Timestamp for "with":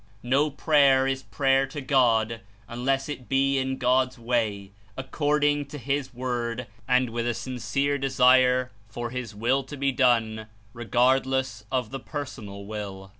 7.11-7.27